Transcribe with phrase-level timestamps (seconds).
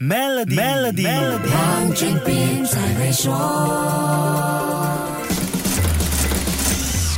[0.00, 1.08] Melody，Melody，
[1.50, 3.34] 黄俊斌在会说。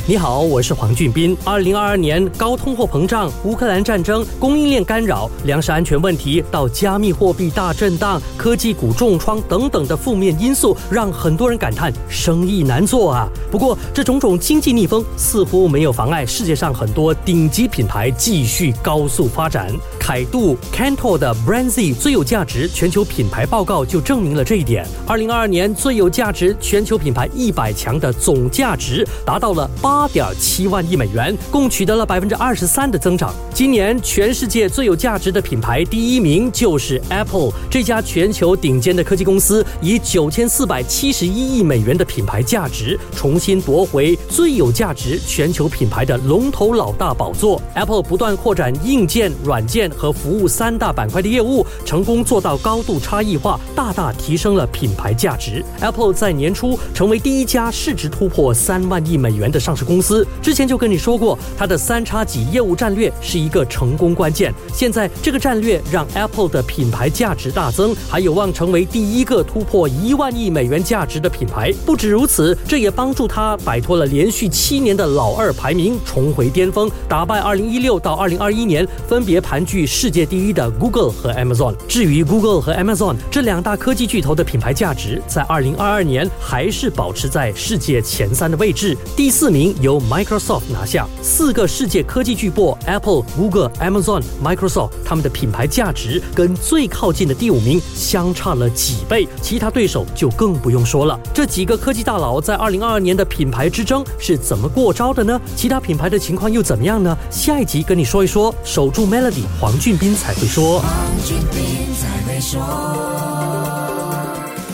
[0.07, 1.37] 你好，我是黄俊斌。
[1.45, 13.29] 二零二二年，高通货膨胀、乌克兰战争、供应链干扰、粮食安全问题，到加密货币大震荡、科技股重创等等的负面因素，让很多人感叹生意难做啊。
[13.51, 19.71] 不过，这种种经济逆风似乎没有妨碍世界上很多顶级品牌继续高速发展。
[20.11, 24.85] 百度 Cantor 的 Brandz 最有价值全球品牌报告就证明了这一点。
[25.07, 29.71] 二零二二年，最有价值全球品牌一百强的总价值达到了。
[29.81, 33.33] 八点七万亿美元，共取得了百分之二十三的增长。
[33.53, 47.61] 今年全世界最有价值的品牌第一名就是 Apple 这家全球顶尖的科技公司，以九千四百七十一亿美元的品牌价值，重新夺回最有价值全球品牌的龙头老大宝座。
[47.75, 55.63] Apple 不断扩展硬件、软件和服务三大板块的业务，成功做到高度差异化，大大提升了品牌价值。
[55.79, 60.01] Apple 在年初成为第一家市值突破三万亿美元的上市公。
[60.01, 64.51] 司之前就跟你说过，它的三叉戟业务战略是一个成功关键。
[64.73, 71.71] 现在这个战略让 Apple 的品牌价值大增，还有望成为第一个突破一万亿美元价值的品牌。
[71.85, 81.75] 不止如此，这也帮助它摆脱了连续七年的老二排名，重回巅峰，打败2016到2021年分别盘踞世界第一的 Google 和 Amazon。
[81.85, 89.75] 至于 Google 和 Amazon 这两大科技巨头的品牌价值，在2022年还是保持在世界前三的位置，第四名。
[89.81, 101.19] 由 Microsoft 拿下四个世界科技巨擘 Apple、Google、Amazon、Microsoft，他们的品牌价值跟最靠近的第五名相差了几倍，其他对手就更不用说了。
[101.33, 105.41] 这几个科技大佬在二零二二年的品牌之争是怎么过招的呢？
[105.55, 107.17] 其他品牌的情况又怎么样呢？
[107.29, 108.53] 下一集跟你说一说。
[108.63, 109.70] 守住 Melody，黄。
[109.71, 110.83] 王俊斌才会说。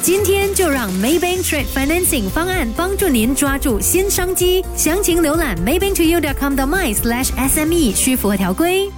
[0.01, 4.65] 今天就让 Maybank Trade Financing 方案帮助您抓住新商机。
[4.75, 8.89] 详情浏览 maybanktoyou.com 的 my/sme，需符合条规。